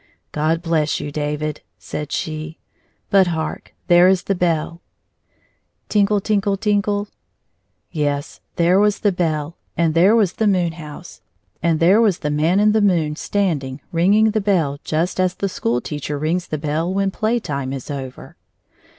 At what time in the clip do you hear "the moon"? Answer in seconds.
10.33-10.71, 12.71-13.15